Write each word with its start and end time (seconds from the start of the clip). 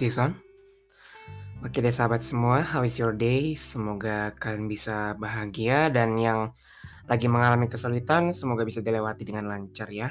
Is 0.00 0.16
this 0.16 0.24
on? 0.24 0.32
Oke 1.60 1.84
deh 1.84 1.92
sahabat 1.92 2.24
semua, 2.24 2.64
how 2.64 2.80
is 2.80 2.96
your 2.96 3.12
day? 3.12 3.52
Semoga 3.52 4.32
kalian 4.40 4.64
bisa 4.64 5.12
bahagia 5.20 5.92
dan 5.92 6.16
yang 6.16 6.56
lagi 7.04 7.28
mengalami 7.28 7.68
kesulitan 7.68 8.32
semoga 8.32 8.64
bisa 8.64 8.80
dilewati 8.80 9.28
dengan 9.28 9.52
lancar 9.52 9.92
ya. 9.92 10.08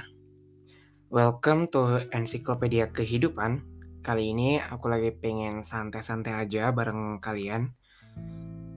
Welcome 1.10 1.74
to 1.74 2.06
Ensiklopedia 2.14 2.94
Kehidupan. 2.94 3.66
Kali 4.06 4.30
ini 4.30 4.62
aku 4.62 4.94
lagi 4.94 5.10
pengen 5.10 5.66
santai-santai 5.66 6.38
aja 6.38 6.70
bareng 6.70 7.18
kalian. 7.18 7.74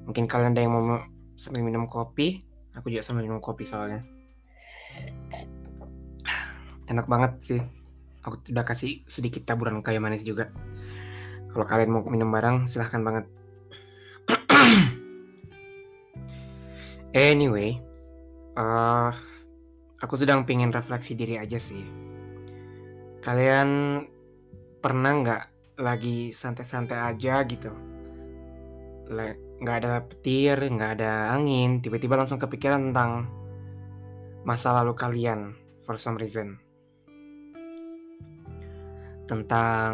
Mungkin 0.08 0.24
kalian 0.24 0.56
ada 0.56 0.64
yang 0.64 0.72
mau 0.72 0.96
sambil 1.36 1.60
minum 1.60 1.92
kopi. 1.92 2.40
Aku 2.72 2.88
juga 2.88 3.04
sambil 3.04 3.28
minum 3.28 3.44
kopi 3.44 3.68
soalnya. 3.68 4.00
Enak 6.88 7.04
banget 7.04 7.32
sih. 7.44 7.60
Aku 8.24 8.40
udah 8.48 8.64
kasih 8.64 9.04
sedikit 9.04 9.44
taburan 9.44 9.84
kayu 9.84 10.00
manis 10.00 10.24
juga. 10.24 10.48
Kalau 11.52 11.68
kalian 11.68 11.92
mau 11.92 12.00
minum 12.08 12.32
bareng, 12.32 12.64
silahkan 12.64 13.04
banget. 13.04 13.24
anyway, 17.12 17.76
uh, 18.56 19.12
aku 20.00 20.16
sedang 20.16 20.48
pengen 20.48 20.72
refleksi 20.72 21.12
diri 21.12 21.36
aja 21.36 21.60
sih. 21.60 21.84
Kalian 23.20 24.00
pernah 24.80 25.12
nggak 25.12 25.42
lagi 25.84 26.32
santai-santai 26.32 26.98
aja 27.12 27.44
gitu? 27.44 27.70
Nggak 29.60 29.76
ada 29.84 30.00
petir, 30.08 30.56
nggak 30.56 30.90
ada 30.98 31.36
angin, 31.36 31.84
tiba-tiba 31.84 32.16
langsung 32.16 32.40
kepikiran 32.40 32.90
tentang 32.90 33.28
masa 34.42 34.72
lalu 34.72 34.96
kalian 34.96 35.52
for 35.84 36.00
some 36.00 36.16
reason. 36.16 36.56
Tentang 39.28 39.92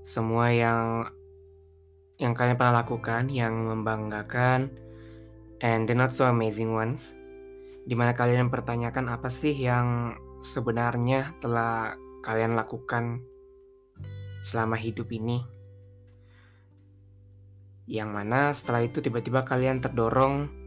semua 0.00 0.52
yang 0.52 1.08
yang 2.20 2.36
kalian 2.36 2.60
pernah 2.60 2.84
lakukan 2.84 3.32
yang 3.32 3.64
membanggakan 3.64 4.68
and 5.64 5.88
the 5.88 5.96
not 5.96 6.12
so 6.12 6.28
amazing 6.28 6.72
ones. 6.72 7.16
Di 7.88 7.96
mana 7.96 8.12
kalian 8.12 8.52
mempertanyakan 8.52 9.08
apa 9.08 9.32
sih 9.32 9.56
yang 9.56 10.16
sebenarnya 10.44 11.32
telah 11.40 11.96
kalian 12.20 12.56
lakukan 12.56 13.24
selama 14.44 14.76
hidup 14.76 15.08
ini? 15.12 15.40
Yang 17.88 18.10
mana 18.12 18.40
setelah 18.52 18.84
itu 18.84 19.00
tiba-tiba 19.00 19.42
kalian 19.42 19.80
terdorong 19.80 20.60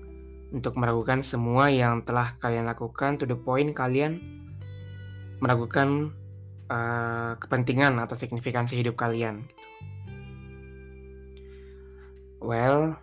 untuk 0.53 0.78
meragukan 0.78 1.25
semua 1.25 1.73
yang 1.73 2.06
telah 2.06 2.38
kalian 2.38 2.70
lakukan 2.70 3.18
to 3.18 3.25
the 3.25 3.34
point 3.34 3.73
kalian 3.73 4.22
meragukan 5.42 6.14
uh, 6.74 7.38
kepentingan 7.38 8.02
atau 8.02 8.18
signifikansi 8.18 8.74
hidup 8.74 8.98
kalian. 8.98 9.46
Gitu. 9.46 9.62
Well, 12.44 12.98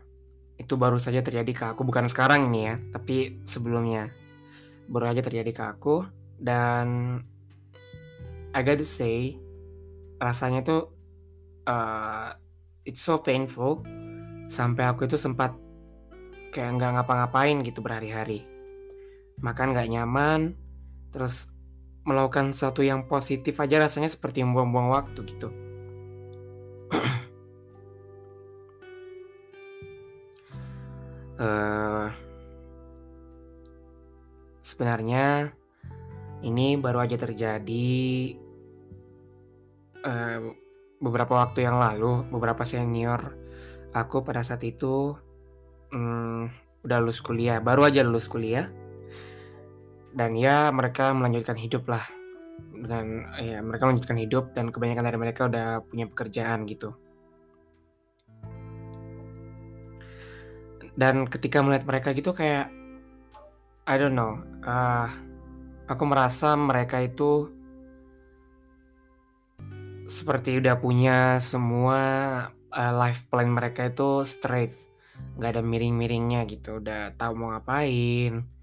itu 0.60 0.76
baru 0.76 1.00
saja 1.00 1.24
terjadi 1.24 1.52
ke 1.54 1.64
aku 1.72 1.86
bukan 1.86 2.10
sekarang 2.10 2.52
ini 2.52 2.60
ya, 2.68 2.74
tapi 2.92 3.40
sebelumnya 3.48 4.12
baru 4.90 5.14
aja 5.14 5.22
terjadi 5.22 5.54
ke 5.54 5.62
aku 5.64 6.04
dan 6.42 7.20
I 8.50 8.60
got 8.66 8.82
to 8.82 8.84
say 8.84 9.38
rasanya 10.18 10.66
tuh 10.66 10.90
uh, 11.70 12.34
it's 12.82 13.00
so 13.00 13.22
painful 13.22 13.86
sampai 14.50 14.90
aku 14.90 15.06
itu 15.06 15.14
sempat 15.14 15.54
kayak 16.50 16.76
nggak 16.76 16.90
ngapa-ngapain 16.98 17.62
gitu 17.62 17.78
berhari-hari 17.80 18.42
makan 19.38 19.72
nggak 19.72 19.88
nyaman 19.94 20.58
terus 21.14 21.54
melakukan 22.04 22.56
sesuatu 22.56 22.80
yang 22.80 23.04
positif 23.04 23.60
aja 23.60 23.76
rasanya 23.76 24.08
seperti 24.08 24.40
membuang-buang 24.40 24.88
waktu 24.88 25.20
gitu. 25.28 25.48
uh, 31.40 32.08
sebenarnya 34.68 35.52
ini 36.40 36.80
baru 36.80 37.04
aja 37.04 37.20
terjadi 37.20 37.92
uh, 40.00 40.40
beberapa 41.00 41.36
waktu 41.36 41.68
yang 41.68 41.76
lalu, 41.76 42.24
beberapa 42.32 42.64
senior 42.64 43.36
aku 43.92 44.22
pada 44.24 44.40
saat 44.40 44.64
itu 44.64 45.16
um, 45.92 46.48
udah 46.80 46.98
lulus 47.02 47.20
kuliah, 47.20 47.60
baru 47.60 47.92
aja 47.92 48.00
lulus 48.00 48.24
kuliah 48.24 48.72
dan 50.14 50.34
ya 50.34 50.70
mereka 50.74 51.14
melanjutkan 51.14 51.56
hidup 51.58 51.86
lah. 51.86 52.02
Dengan 52.60 53.30
ya 53.40 53.64
mereka 53.64 53.88
melanjutkan 53.88 54.18
hidup 54.20 54.52
dan 54.52 54.68
kebanyakan 54.68 55.04
dari 55.06 55.18
mereka 55.18 55.48
udah 55.48 55.80
punya 55.86 56.06
pekerjaan 56.10 56.66
gitu. 56.66 56.94
Dan 60.98 61.30
ketika 61.30 61.64
melihat 61.64 61.86
mereka 61.88 62.12
gitu 62.12 62.34
kayak 62.34 62.68
I 63.88 63.96
don't 63.96 64.12
know 64.12 64.36
uh, 64.66 65.08
aku 65.88 66.04
merasa 66.04 66.52
mereka 66.58 67.00
itu 67.00 67.48
seperti 70.10 70.58
udah 70.58 70.74
punya 70.76 71.38
semua 71.38 72.00
uh, 72.74 72.92
life 72.98 73.30
plan 73.30 73.48
mereka 73.48 73.88
itu 73.88 74.26
straight. 74.26 74.74
Nggak 75.38 75.50
ada 75.56 75.62
miring-miringnya 75.62 76.44
gitu 76.50 76.82
udah 76.82 77.14
tahu 77.16 77.32
mau 77.38 77.48
ngapain 77.54 78.59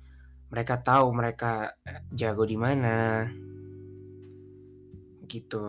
mereka 0.47 0.80
tahu 0.80 1.12
mereka 1.12 1.75
eh, 1.84 2.03
jago 2.16 2.44
di 2.47 2.58
mana. 2.59 3.28
Gitu. 5.28 5.63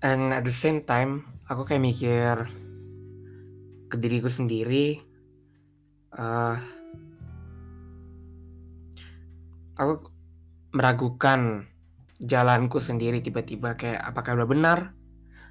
And 0.00 0.32
at 0.32 0.48
the 0.48 0.54
same 0.54 0.80
time 0.80 1.28
aku 1.44 1.68
kayak 1.68 1.84
mikir 1.84 2.34
ke 3.90 3.96
diriku 3.98 4.30
sendiri 4.30 5.02
uh, 6.14 6.56
aku 9.76 10.08
meragukan 10.70 11.66
jalanku 12.22 12.78
sendiri 12.78 13.18
tiba-tiba 13.18 13.74
kayak 13.74 13.98
apakah 13.98 14.38
udah 14.38 14.48
benar 14.48 14.78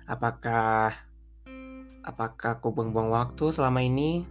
apakah 0.08 0.96
apakah 2.04 2.58
aku 2.60 2.72
buang-buang 2.72 3.12
waktu 3.12 3.52
selama 3.52 3.84
ini 3.84 4.24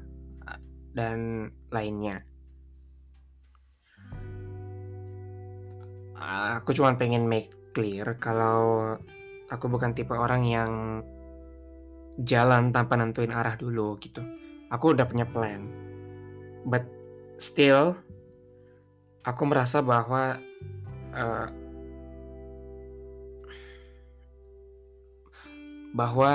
dan 0.97 1.51
lainnya. 1.71 2.25
Aku 6.59 6.75
cuma 6.75 6.99
pengen 6.99 7.31
make 7.31 7.53
clear 7.71 8.19
kalau 8.19 8.95
aku 9.49 9.71
bukan 9.71 9.95
tipe 9.95 10.12
orang 10.12 10.43
yang 10.43 10.73
jalan 12.27 12.75
tanpa 12.75 12.99
nentuin 12.99 13.31
arah 13.31 13.55
dulu 13.55 13.95
gitu. 14.03 14.21
Aku 14.75 14.93
udah 14.99 15.06
punya 15.06 15.25
plan. 15.25 15.62
But 16.67 16.85
still 17.39 17.95
aku 19.23 19.43
merasa 19.47 19.79
bahwa 19.79 20.43
uh, 21.15 21.47
bahwa 25.95 26.33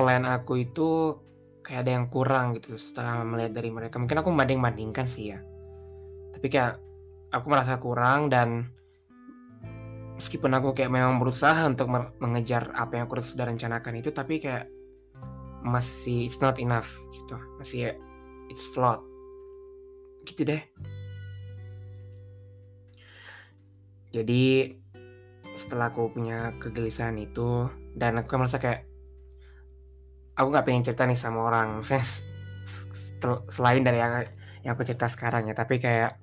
plan 0.00 0.24
aku 0.24 0.64
itu 0.64 1.20
kayak 1.60 1.84
ada 1.84 1.92
yang 2.00 2.08
kurang 2.08 2.56
gitu 2.56 2.80
setelah 2.80 3.20
melihat 3.20 3.60
dari 3.60 3.68
mereka. 3.68 4.00
Mungkin 4.00 4.24
aku 4.24 4.32
membanding-bandingkan 4.32 5.04
sih 5.04 5.36
ya. 5.36 5.44
Tapi 6.32 6.48
kayak 6.48 6.80
aku 7.36 7.46
merasa 7.52 7.76
kurang 7.76 8.32
dan 8.32 8.72
meskipun 10.16 10.56
aku 10.56 10.72
kayak 10.72 10.88
memang 10.88 11.20
berusaha 11.20 11.68
untuk 11.68 11.92
mengejar 12.16 12.72
apa 12.72 12.96
yang 12.96 13.04
aku 13.04 13.20
sudah 13.20 13.44
rencanakan 13.44 14.00
itu 14.00 14.08
tapi 14.08 14.40
kayak 14.40 14.72
masih 15.60 16.24
it's 16.24 16.40
not 16.40 16.56
enough 16.56 16.88
gitu. 17.12 17.36
Masih 17.60 17.92
it's 18.48 18.64
flawed. 18.72 19.04
Gitu 20.24 20.48
deh. 20.48 20.64
Jadi 24.16 24.74
setelah 25.52 25.92
aku 25.92 26.08
punya 26.08 26.56
kegelisahan 26.56 27.20
itu 27.20 27.68
dan 27.92 28.16
aku 28.16 28.40
merasa 28.40 28.56
kayak 28.56 28.89
aku 30.40 30.48
nggak 30.48 30.64
pengen 30.64 30.84
cerita 30.88 31.04
nih 31.04 31.20
sama 31.20 31.44
orang. 31.44 31.68
Saya 31.88 32.00
selain 33.52 33.84
dari 33.84 34.00
yang 34.00 34.24
yang 34.64 34.72
aku 34.72 34.88
cerita 34.88 35.12
sekarang 35.12 35.52
ya. 35.52 35.54
Tapi 35.54 35.76
kayak 35.76 36.16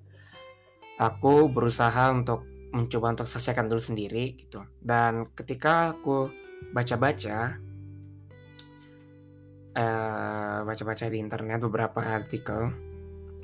aku 0.97 1.53
berusaha 1.53 2.09
untuk 2.09 2.41
mencoba 2.73 3.13
untuk 3.13 3.29
selesaikan 3.29 3.69
dulu 3.69 3.77
sendiri 3.77 4.33
gitu. 4.41 4.65
Dan 4.81 5.29
ketika 5.37 5.93
aku 5.93 6.33
baca-baca 6.73 7.61
uh, 9.77 10.59
baca-baca 10.65 11.05
di 11.05 11.21
internet 11.21 11.61
beberapa 11.61 12.01
artikel 12.01 12.73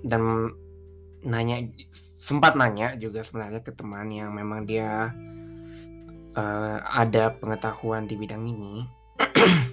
dan 0.02 0.50
nanya 1.24 1.72
sempat 2.20 2.60
nanya 2.60 3.00
juga 3.00 3.24
sebenarnya 3.24 3.64
ke 3.64 3.72
teman 3.72 4.12
yang 4.12 4.36
memang 4.36 4.68
dia 4.68 5.14
uh, 6.36 6.78
ada 6.84 7.32
pengetahuan 7.40 8.04
di 8.10 8.20
bidang 8.20 8.44
ini 8.44 8.84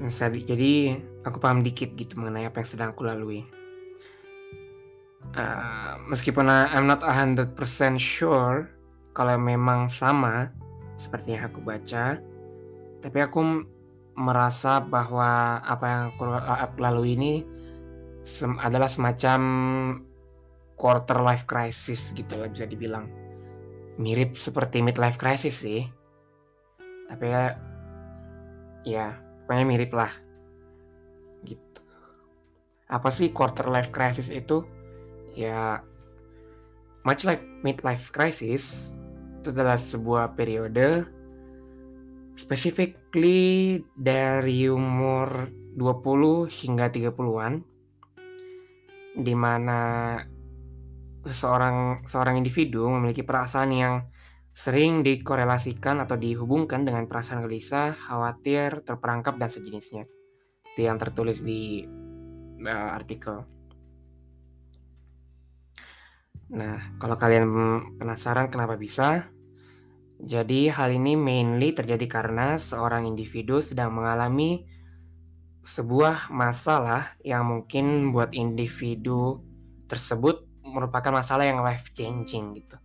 jadi 0.00 0.96
aku 1.28 1.36
paham 1.36 1.60
dikit 1.60 1.92
gitu 1.92 2.16
mengenai 2.16 2.48
apa 2.48 2.64
yang 2.64 2.68
sedang 2.68 2.88
aku 2.96 3.04
lalui. 3.04 3.44
Uh, 5.36 6.00
meskipun 6.08 6.48
I'm 6.48 6.88
not 6.88 7.04
100% 7.04 7.52
sure 8.00 8.66
kalau 9.12 9.36
memang 9.36 9.92
sama 9.92 10.48
seperti 10.96 11.36
yang 11.36 11.52
aku 11.52 11.60
baca, 11.60 12.16
tapi 13.04 13.18
aku 13.20 13.68
merasa 14.16 14.80
bahwa 14.80 15.60
apa 15.60 15.84
yang 15.84 16.04
aku 16.16 16.78
lalui 16.80 17.14
ini 17.14 17.32
sem 18.24 18.56
adalah 18.56 18.88
semacam 18.88 19.40
quarter 20.80 21.20
life 21.20 21.44
crisis 21.44 22.16
gitu 22.16 22.40
lah 22.40 22.48
bisa 22.48 22.64
dibilang. 22.64 23.04
Mirip 24.00 24.40
seperti 24.40 24.80
midlife 24.80 25.20
crisis 25.20 25.60
sih. 25.60 25.84
Tapi 27.04 27.24
ya 27.28 27.44
ya 28.88 29.29
pokoknya 29.50 29.66
mirip 29.66 29.90
lah. 29.90 30.14
Gitu. 31.42 31.82
Apa 32.86 33.10
sih 33.10 33.34
quarter 33.34 33.66
life 33.66 33.90
crisis 33.90 34.30
itu? 34.30 34.62
Ya 35.34 35.82
much 37.02 37.26
like 37.26 37.42
midlife 37.66 38.14
crisis 38.14 38.94
itu 39.42 39.50
adalah 39.50 39.74
sebuah 39.74 40.38
periode 40.38 41.02
specifically 42.38 43.82
dari 43.98 44.70
umur 44.70 45.50
20 45.74 46.46
hingga 46.46 46.86
30-an 46.94 47.66
di 49.18 49.34
mana 49.34 49.80
seorang 51.26 52.06
seorang 52.06 52.38
individu 52.38 52.86
memiliki 52.86 53.26
perasaan 53.26 53.70
yang 53.74 53.94
sering 54.50 55.06
dikorelasikan 55.06 56.02
atau 56.02 56.18
dihubungkan 56.18 56.82
dengan 56.82 57.06
perasaan 57.06 57.46
gelisah, 57.46 57.94
khawatir, 57.94 58.82
terperangkap 58.82 59.38
dan 59.38 59.48
sejenisnya. 59.48 60.04
Itu 60.74 60.80
yang 60.86 60.98
tertulis 60.98 61.40
di 61.42 61.86
uh, 62.66 62.90
artikel. 62.92 63.46
Nah, 66.50 66.98
kalau 66.98 67.14
kalian 67.14 67.46
penasaran 67.94 68.50
kenapa 68.50 68.74
bisa, 68.74 69.30
jadi 70.18 70.74
hal 70.74 70.90
ini 70.90 71.14
mainly 71.14 71.70
terjadi 71.70 72.10
karena 72.10 72.58
seorang 72.58 73.06
individu 73.06 73.62
sedang 73.62 73.94
mengalami 73.94 74.66
sebuah 75.62 76.32
masalah 76.34 77.14
yang 77.22 77.46
mungkin 77.46 78.10
buat 78.10 78.34
individu 78.34 79.44
tersebut 79.86 80.42
merupakan 80.66 81.14
masalah 81.14 81.46
yang 81.46 81.62
life 81.62 81.94
changing 81.94 82.58
gitu. 82.58 82.79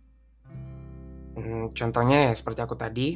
Hmm, 1.36 1.68
contohnya 1.70 2.30
ya 2.30 2.32
seperti 2.32 2.60
aku 2.64 2.74
tadi, 2.80 3.12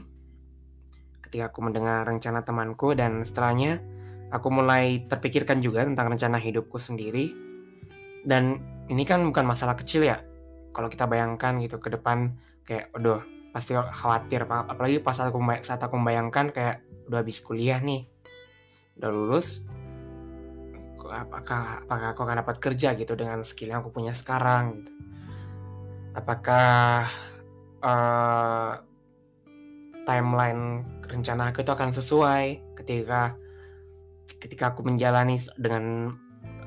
ketika 1.25 1.49
aku 1.49 1.65
mendengar 1.65 2.05
rencana 2.05 2.45
temanku 2.45 2.93
dan 2.93 3.25
setelahnya 3.25 3.81
aku 4.29 4.53
mulai 4.53 5.09
terpikirkan 5.09 5.65
juga 5.65 5.89
tentang 5.89 6.13
rencana 6.13 6.37
hidupku 6.37 6.77
sendiri. 6.77 7.33
Dan 8.21 8.61
ini 8.93 9.09
kan 9.09 9.25
bukan 9.25 9.49
masalah 9.49 9.75
kecil 9.75 10.05
ya. 10.05 10.21
Kalau 10.77 10.93
kita 10.93 11.09
bayangkan 11.09 11.57
gitu 11.65 11.81
ke 11.81 11.89
depan 11.89 12.37
kayak 12.69 12.93
aduh 12.93 13.25
pasti 13.51 13.75
khawatir 13.75 14.47
apalagi 14.47 15.03
pas 15.03 15.19
aku 15.19 15.43
saat 15.67 15.83
aku 15.83 15.99
membayangkan 15.99 16.55
kayak 16.55 16.87
udah 17.11 17.19
habis 17.19 17.43
kuliah 17.43 17.83
nih 17.83 18.07
udah 19.03 19.11
lulus 19.11 19.67
apakah 21.11 21.83
apakah 21.83 22.15
aku 22.15 22.21
akan 22.23 22.39
dapat 22.47 22.57
kerja 22.63 22.95
gitu 22.95 23.19
dengan 23.19 23.43
skill 23.43 23.75
yang 23.75 23.83
aku 23.83 23.91
punya 23.91 24.15
sekarang 24.15 24.79
gitu. 24.79 24.93
apakah 26.15 27.11
uh, 27.81 28.81
timeline 30.05 30.87
rencana 31.07 31.51
aku 31.51 31.67
itu 31.67 31.73
akan 31.75 31.91
sesuai 31.91 32.77
ketika 32.79 33.35
ketika 34.41 34.73
aku 34.73 34.87
menjalani 34.87 35.37
dengan 35.59 36.15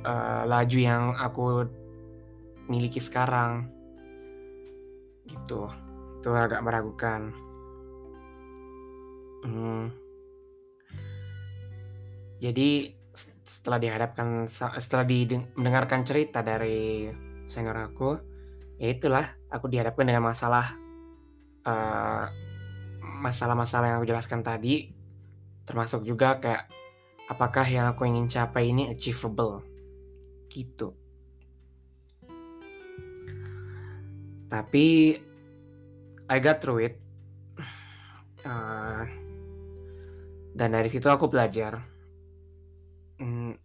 uh, 0.06 0.44
laju 0.46 0.80
yang 0.80 1.16
aku 1.18 1.66
miliki 2.68 3.00
sekarang. 3.00 3.72
Gitu. 5.26 5.68
Itu 6.20 6.30
agak 6.36 6.64
meragukan. 6.64 7.34
Hmm. 9.44 9.92
jadi 12.40 12.96
setelah 13.44 13.80
dihadapkan 13.80 14.48
setelah 14.80 15.04
mendengarkan 15.60 16.08
cerita 16.08 16.40
dari 16.40 17.12
senior 17.44 17.76
aku 17.76 18.20
ya 18.80 18.96
itulah 18.96 19.24
aku 19.52 19.68
dihadapkan 19.68 20.08
dengan 20.08 20.32
masalah 20.32 20.76
masalah 21.64 22.28
masalah-masalah 23.24 23.86
yang 23.88 23.98
aku 24.04 24.10
jelaskan 24.12 24.44
tadi 24.44 24.92
termasuk 25.64 26.04
juga 26.04 26.44
kayak 26.44 26.68
apakah 27.32 27.64
yang 27.64 27.88
aku 27.88 28.04
ingin 28.04 28.28
capai 28.28 28.76
ini 28.76 28.92
achievable? 28.92 29.64
Gitu. 30.52 30.92
Tapi 34.52 35.18
I 36.30 36.38
got 36.44 36.60
through 36.60 36.84
it. 36.84 36.96
Uh, 38.44 39.08
dan 40.54 40.76
dari 40.76 40.92
situ 40.92 41.08
aku 41.08 41.32
belajar. 41.32 41.80
Hmm, 43.18 43.56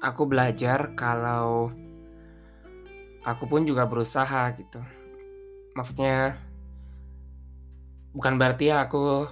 aku 0.00 0.24
belajar 0.26 0.96
kalau 0.96 1.70
aku 3.22 3.44
pun 3.46 3.62
juga 3.62 3.86
berusaha 3.86 4.50
gitu. 4.56 4.80
Maksudnya 5.78 6.36
bukan 8.12 8.36
berarti 8.36 8.68
aku 8.72 9.28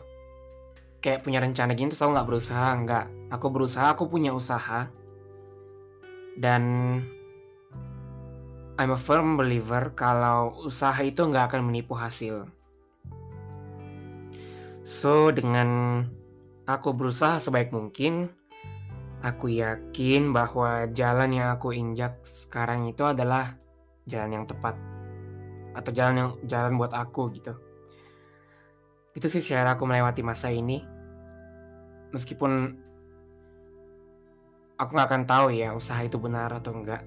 kayak 1.01 1.25
punya 1.25 1.41
rencana 1.41 1.73
gini 1.73 1.93
terus 1.93 2.05
aku 2.05 2.13
nggak 2.13 2.29
berusaha 2.29 2.69
nggak. 2.85 3.07
Aku 3.33 3.47
berusaha 3.49 3.87
aku 3.93 4.09
punya 4.09 4.33
usaha. 4.37 4.89
Dan 6.41 6.63
I'm 8.81 8.97
a 8.97 9.01
firm 9.01 9.37
believer 9.37 9.93
kalau 9.93 10.57
usaha 10.65 10.97
itu 11.05 11.21
nggak 11.21 11.53
akan 11.53 11.69
menipu 11.69 11.93
hasil. 11.93 12.49
So 14.81 15.29
dengan 15.29 16.03
aku 16.65 16.97
berusaha 16.97 17.37
sebaik 17.37 17.69
mungkin 17.77 18.33
aku 19.21 19.53
yakin 19.53 20.33
bahwa 20.33 20.89
jalan 20.97 21.37
yang 21.37 21.49
aku 21.53 21.77
injak 21.77 22.17
sekarang 22.25 22.89
itu 22.89 23.05
adalah 23.05 23.53
jalan 24.09 24.41
yang 24.41 24.45
tepat 24.49 24.73
atau 25.77 25.93
jalan 25.93 26.15
yang 26.17 26.31
jalan 26.49 26.81
buat 26.81 26.97
aku 26.97 27.29
gitu 27.37 27.53
itu 29.15 29.27
sih 29.27 29.43
cara 29.43 29.75
aku 29.75 29.87
melewati 29.87 30.23
masa 30.23 30.53
ini. 30.53 30.83
Meskipun 32.11 32.53
aku 34.79 34.91
nggak 34.91 35.09
akan 35.09 35.25
tahu 35.27 35.47
ya 35.55 35.75
usaha 35.75 36.01
itu 36.03 36.19
benar 36.19 36.51
atau 36.51 36.75
enggak. 36.75 37.03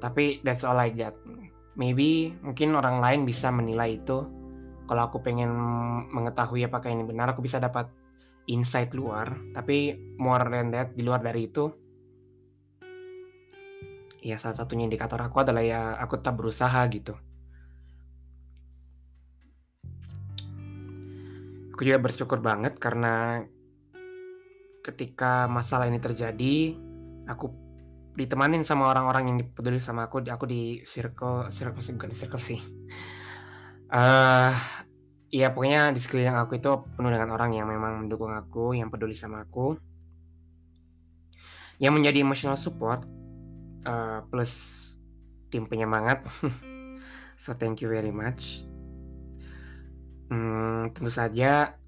Tapi 0.00 0.44
that's 0.44 0.64
all 0.64 0.80
I 0.80 0.92
got. 0.92 1.16
Maybe 1.74 2.36
mungkin 2.44 2.76
orang 2.76 3.00
lain 3.00 3.20
bisa 3.26 3.48
menilai 3.50 3.98
itu. 3.98 4.24
Kalau 4.84 5.02
aku 5.08 5.24
pengen 5.24 5.48
mengetahui 6.12 6.68
apakah 6.68 6.92
ini 6.92 7.08
benar 7.08 7.32
aku 7.32 7.40
bisa 7.40 7.56
dapat 7.56 7.88
insight 8.48 8.92
luar. 8.92 9.32
Tapi 9.56 9.96
more 10.20 10.44
than 10.52 10.68
that 10.72 10.92
di 10.92 11.02
luar 11.02 11.24
dari 11.24 11.48
itu 11.48 11.84
ya 14.24 14.40
salah 14.40 14.56
satunya 14.56 14.88
indikator 14.88 15.20
aku 15.20 15.44
adalah 15.44 15.60
ya 15.60 16.00
aku 16.00 16.16
tetap 16.16 16.40
berusaha 16.40 16.80
gitu 16.88 17.12
aku 21.74 21.82
juga 21.82 21.98
bersyukur 21.98 22.38
banget 22.38 22.78
karena 22.78 23.42
ketika 24.86 25.50
masalah 25.50 25.90
ini 25.90 25.98
terjadi 25.98 26.78
aku 27.26 27.50
ditemanin 28.14 28.62
sama 28.62 28.94
orang-orang 28.94 29.26
yang 29.26 29.38
peduli 29.50 29.82
sama 29.82 30.06
aku 30.06 30.22
aku 30.22 30.46
di 30.46 30.86
circle 30.86 31.50
circle 31.50 31.82
bukan 31.98 32.14
di 32.14 32.16
circle 32.16 32.38
sih. 32.38 32.62
Uh, 33.90 34.54
ya 35.34 35.50
pokoknya 35.50 35.90
di 35.90 35.98
sekeliling 35.98 36.38
aku 36.38 36.62
itu 36.62 36.70
penuh 36.94 37.10
dengan 37.10 37.34
orang 37.34 37.50
yang 37.58 37.66
memang 37.66 38.06
mendukung 38.06 38.30
aku 38.30 38.78
yang 38.78 38.86
peduli 38.86 39.18
sama 39.18 39.42
aku. 39.42 39.74
Yang 41.82 41.90
menjadi 41.98 42.22
emotional 42.22 42.54
support 42.54 43.02
uh, 43.82 44.22
plus 44.30 44.54
tim 45.50 45.66
penyemangat. 45.66 46.22
So 47.34 47.50
thank 47.50 47.82
you 47.82 47.90
very 47.90 48.14
much 48.14 48.62
Hmm, 50.34 50.90
tentu 50.90 51.14
saja 51.14 51.78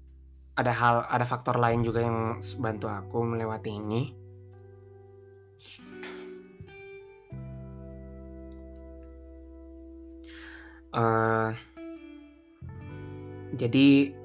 ada 0.55 0.71
hal 0.71 1.03
ada 1.11 1.27
faktor 1.27 1.59
lain 1.59 1.83
juga 1.83 1.99
yang 1.99 2.39
bantu 2.63 2.87
aku 2.87 3.19
melewati 3.27 3.75
ini. 3.75 4.01
Uh, 10.95 11.51
jadi 13.51 14.15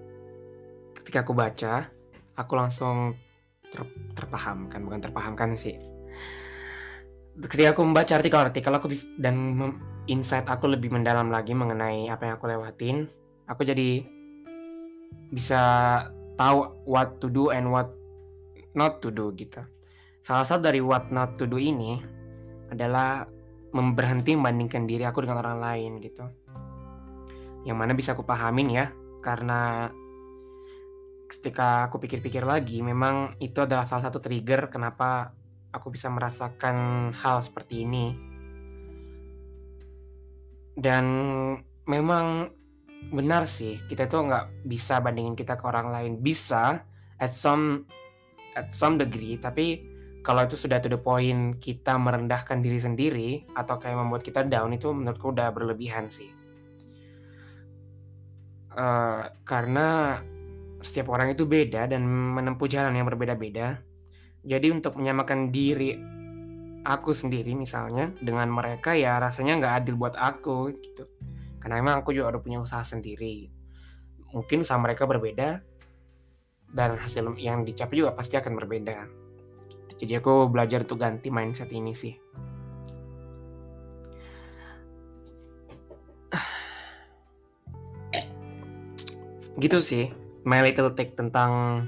ketika 1.03 1.27
aku 1.27 1.35
baca, 1.35 1.91
aku 2.39 2.53
langsung 2.55 3.19
ter, 3.75 3.83
terpahamkan, 4.15 4.87
bukan 4.87 5.03
terpahamkan 5.03 5.59
sih. 5.59 5.75
Ketika 7.43 7.75
aku 7.75 7.83
membaca 7.83 8.15
artikel-artikel 8.15 8.71
aku 8.71 8.95
dan 9.19 9.59
insight 10.07 10.47
aku 10.47 10.71
lebih 10.71 10.95
mendalam 10.95 11.27
lagi 11.27 11.59
mengenai 11.59 12.07
apa 12.07 12.31
yang 12.31 12.35
aku 12.39 12.47
lewatin, 12.47 13.11
aku 13.53 13.69
jadi 13.69 14.09
bisa 15.29 15.63
tahu 16.41 16.73
what 16.89 17.21
to 17.21 17.29
do 17.29 17.53
and 17.53 17.69
what 17.69 17.93
not 18.73 19.05
to 19.05 19.13
do 19.13 19.29
gitu 19.37 19.61
salah 20.25 20.49
satu 20.49 20.73
dari 20.73 20.81
what 20.81 21.13
not 21.13 21.37
to 21.37 21.45
do 21.45 21.61
ini 21.61 22.01
adalah 22.73 23.29
memberhenti 23.73 24.37
membandingkan 24.37 24.85
diri 24.85 25.05
aku 25.09 25.25
dengan 25.25 25.41
orang 25.41 25.59
lain 25.61 25.93
gitu. 26.01 26.25
Yang 27.65 27.77
mana 27.77 27.93
bisa 27.97 28.13
aku 28.13 28.25
pahamin 28.25 28.69
ya, 28.69 28.87
karena 29.25 29.89
ketika 31.29 31.89
aku 31.89 31.97
pikir-pikir 32.01 32.45
lagi, 32.45 32.85
memang 32.85 33.37
itu 33.41 33.65
adalah 33.65 33.89
salah 33.89 34.09
satu 34.09 34.21
trigger 34.21 34.69
kenapa 34.69 35.33
aku 35.73 35.89
bisa 35.89 36.13
merasakan 36.13 37.11
hal 37.17 37.41
seperti 37.41 37.89
ini. 37.89 38.07
Dan 40.73 41.05
memang 41.89 42.49
benar 43.11 43.51
sih, 43.51 43.83
kita 43.91 44.07
itu 44.07 44.17
nggak 44.23 44.69
bisa 44.69 45.03
bandingin 45.03 45.35
kita 45.35 45.59
ke 45.59 45.65
orang 45.67 45.91
lain. 45.91 46.13
Bisa 46.23 46.85
at 47.19 47.33
some 47.33 47.89
at 48.55 48.71
some 48.71 49.01
degree, 49.01 49.41
tapi 49.41 49.93
kalau 50.23 50.47
itu 50.47 50.55
sudah 50.55 50.79
to 50.79 50.87
the 50.87 51.01
point 51.01 51.59
kita 51.59 51.99
merendahkan 51.99 52.63
diri 52.63 52.79
sendiri 52.79 53.31
atau 53.59 53.77
kayak 53.83 53.99
membuat 53.99 54.23
kita 54.23 54.47
down 54.47 54.71
itu 54.71 54.95
menurutku 54.95 55.35
udah 55.35 55.51
berlebihan 55.51 56.07
sih. 56.07 56.31
Uh, 58.73 59.29
karena 59.45 60.23
setiap 60.81 61.13
orang 61.13 61.35
itu 61.35 61.45
beda 61.45 61.91
dan 61.91 62.07
menempuh 62.07 62.71
jalan 62.71 62.95
yang 62.97 63.07
berbeda-beda. 63.11 63.83
Jadi 64.43 64.75
untuk 64.75 64.99
menyamakan 64.99 65.55
diri 65.55 65.95
aku 66.83 67.15
sendiri 67.15 67.55
misalnya 67.55 68.11
dengan 68.19 68.51
mereka 68.51 68.95
ya 68.95 69.23
rasanya 69.23 69.59
nggak 69.59 69.75
adil 69.85 69.95
buat 69.99 70.19
aku 70.19 70.75
gitu. 70.83 71.12
Karena 71.63 71.79
emang 71.79 72.03
aku 72.03 72.11
juga 72.11 72.35
udah 72.35 72.43
punya 72.43 72.59
usaha 72.59 72.83
sendiri. 72.83 73.47
Mungkin 74.35 74.67
usaha 74.67 74.75
mereka 74.83 75.07
berbeda 75.07 75.63
dan 76.75 76.99
hasil 76.99 77.39
yang 77.39 77.63
dicapai 77.63 78.03
juga 78.03 78.19
pasti 78.19 78.35
akan 78.35 78.59
berbeda. 78.59 79.07
Jadi 80.03 80.19
aku 80.19 80.51
belajar 80.51 80.83
untuk 80.83 80.99
ganti 80.99 81.31
mindset 81.31 81.71
ini 81.71 81.95
sih. 81.95 82.19
Gitu 89.63 89.79
sih 89.79 90.11
my 90.43 90.67
little 90.67 90.91
take 90.99 91.15
tentang 91.15 91.87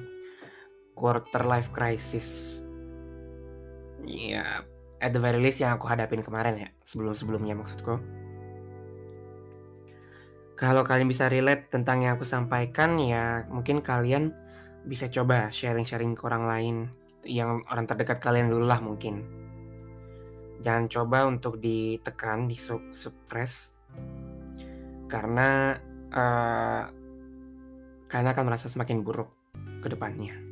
quarter 0.95 1.43
life 1.43 1.75
crisis. 1.75 2.63
Ya 4.07 4.63
at 5.05 5.13
the 5.13 5.21
very 5.21 5.37
least 5.37 5.61
yang 5.61 5.77
aku 5.77 5.85
hadapin 5.85 6.25
kemarin 6.25 6.57
ya 6.57 6.69
sebelum 6.89 7.13
sebelumnya 7.13 7.53
maksudku 7.53 8.01
kalau 10.55 10.87
kalian 10.87 11.11
bisa 11.11 11.27
relate 11.27 11.67
tentang 11.71 12.07
yang 12.07 12.15
aku 12.15 12.23
sampaikan 12.23 12.95
ya 12.99 13.43
mungkin 13.51 13.83
kalian 13.83 14.31
bisa 14.87 15.11
coba 15.11 15.51
sharing-sharing 15.51 16.15
ke 16.15 16.23
orang 16.29 16.45
lain 16.47 16.77
yang 17.25 17.65
orang 17.73 17.89
terdekat 17.89 18.21
kalian 18.21 18.53
dulu 18.53 18.69
lah 18.69 18.79
mungkin. 18.79 19.25
Jangan 20.61 20.87
coba 20.89 21.27
untuk 21.27 21.59
ditekan 21.59 22.47
di 22.47 22.57
suppress. 22.93 23.75
Karena 25.09 25.77
uh, 26.13 26.83
karena 28.09 28.29
akan 28.31 28.45
merasa 28.47 28.71
semakin 28.71 29.03
buruk 29.03 29.31
ke 29.83 29.89
depannya 29.91 30.44